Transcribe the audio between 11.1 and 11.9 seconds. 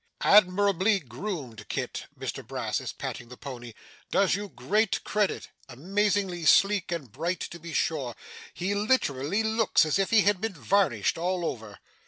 all over.